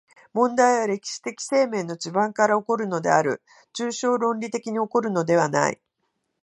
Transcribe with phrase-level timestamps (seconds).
[0.33, 3.43] 問題は歴史的生命の地盤から起こるのである、
[3.77, 5.79] 抽象論理的に起こるのではない。